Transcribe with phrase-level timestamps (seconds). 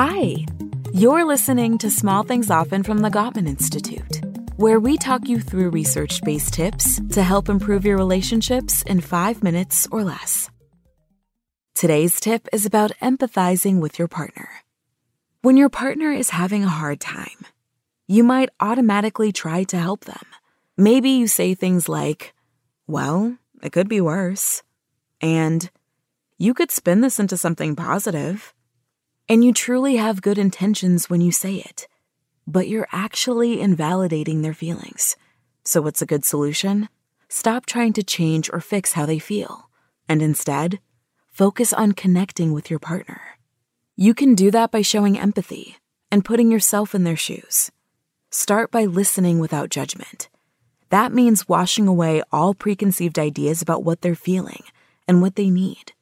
[0.00, 0.46] Hi,
[0.92, 4.20] you're listening to Small Things Often from the Gottman Institute,
[4.54, 9.42] where we talk you through research based tips to help improve your relationships in five
[9.42, 10.50] minutes or less.
[11.74, 14.48] Today's tip is about empathizing with your partner.
[15.42, 17.44] When your partner is having a hard time,
[18.06, 20.26] you might automatically try to help them.
[20.76, 22.34] Maybe you say things like,
[22.86, 24.62] Well, it could be worse.
[25.20, 25.68] And
[26.38, 28.54] you could spin this into something positive.
[29.30, 31.86] And you truly have good intentions when you say it,
[32.46, 35.16] but you're actually invalidating their feelings.
[35.64, 36.88] So, what's a good solution?
[37.28, 39.68] Stop trying to change or fix how they feel,
[40.08, 40.80] and instead,
[41.26, 43.20] focus on connecting with your partner.
[43.96, 45.76] You can do that by showing empathy
[46.10, 47.70] and putting yourself in their shoes.
[48.30, 50.30] Start by listening without judgment.
[50.88, 54.62] That means washing away all preconceived ideas about what they're feeling
[55.06, 55.92] and what they need.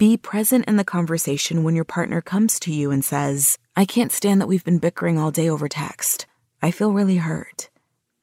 [0.00, 4.10] Be present in the conversation when your partner comes to you and says, I can't
[4.10, 6.24] stand that we've been bickering all day over text.
[6.62, 7.68] I feel really hurt.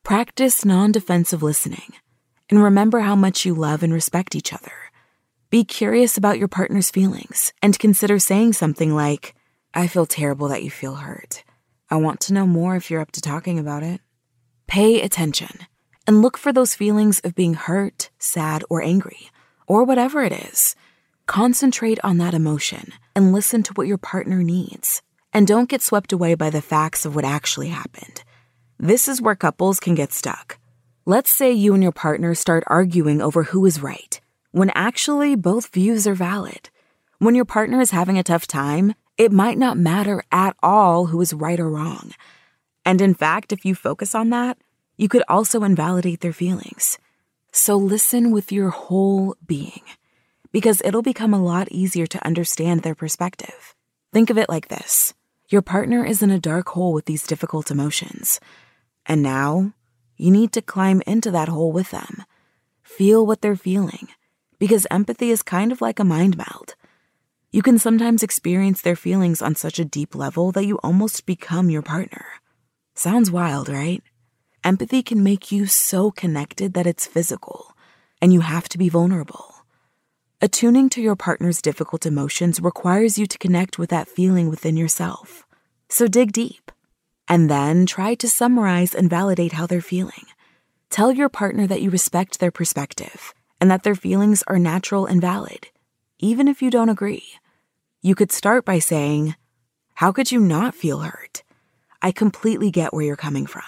[0.02, 1.94] Practice non defensive listening
[2.50, 4.72] and remember how much you love and respect each other.
[5.52, 9.36] Be curious about your partner's feelings and consider saying something like,
[9.72, 11.44] I feel terrible that you feel hurt.
[11.92, 14.02] I want to know more if you're up to talking about it.
[14.66, 15.68] Pay attention
[16.08, 19.30] and look for those feelings of being hurt, sad, or angry,
[19.68, 20.76] or whatever it is.
[21.28, 25.02] Concentrate on that emotion and listen to what your partner needs.
[25.34, 28.24] And don't get swept away by the facts of what actually happened.
[28.80, 30.58] This is where couples can get stuck.
[31.06, 34.20] Let's say you and your partner start arguing over who is right,
[34.52, 36.70] when actually both views are valid.
[37.20, 41.20] When your partner is having a tough time, it might not matter at all who
[41.20, 42.12] is right or wrong.
[42.86, 44.58] And in fact, if you focus on that,
[44.96, 46.98] you could also invalidate their feelings.
[47.52, 49.82] So listen with your whole being
[50.52, 53.76] because it'll become a lot easier to understand their perspective.
[54.14, 55.14] Think of it like this
[55.50, 58.40] your partner is in a dark hole with these difficult emotions,
[59.06, 59.72] and now
[60.18, 62.24] you need to climb into that hole with them.
[62.82, 64.10] Feel what they're feeling,
[64.60, 66.76] because empathy is kind of like a mind meld.
[67.52, 71.70] You can sometimes experience their feelings on such a deep level that you almost become
[71.70, 72.26] your partner.
[72.94, 74.04] Sounds wild, right?
[74.64, 77.74] Empathy can make you so connected that it's physical,
[78.22, 79.57] and you have to be vulnerable.
[80.40, 85.48] Attuning to your partner's difficult emotions requires you to connect with that feeling within yourself.
[85.90, 86.72] So dig deep.
[87.28, 90.28] And then try to summarize and validate how they're feeling.
[90.92, 95.20] Tell your partner that you respect their perspective and that their feelings are natural and
[95.20, 95.70] valid,
[96.20, 97.26] even if you don't agree.
[98.04, 99.36] You could start by saying,
[99.96, 101.42] How could you not feel hurt?
[102.00, 103.64] I completely get where you're coming from.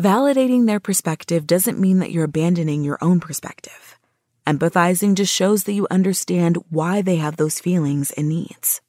[0.00, 3.99] Validating their perspective doesn't mean that you're abandoning your own perspective.
[4.50, 8.80] Empathizing just shows that you understand why they have those feelings and needs.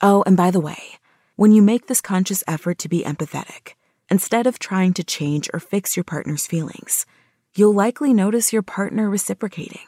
[0.00, 0.98] Oh, and by the way,
[1.36, 3.74] when you make this conscious effort to be empathetic,
[4.08, 7.04] instead of trying to change or fix your partner's feelings,
[7.54, 9.84] you'll likely notice your partner reciprocating.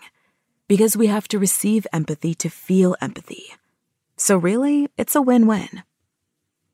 [0.68, 3.44] Because we have to receive empathy to feel empathy.
[4.18, 5.84] So, really, it's a win win.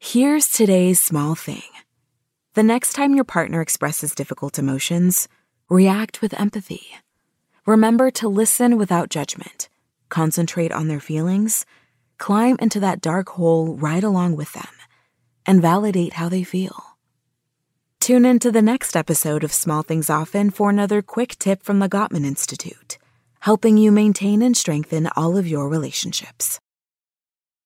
[0.01, 1.63] Here's today's small thing
[2.55, 5.29] the next time your partner expresses difficult emotions,
[5.69, 6.97] react with empathy.
[7.67, 9.69] Remember to listen without judgment,
[10.09, 11.67] concentrate on their feelings,
[12.17, 14.69] climb into that dark hole right along with them,
[15.45, 16.97] and validate how they feel.
[18.01, 21.81] Tune in to the next episode of Small Things Often for another quick tip from
[21.81, 22.97] the Gottman Institute,
[23.41, 26.61] helping you maintain and strengthen all of your relationships.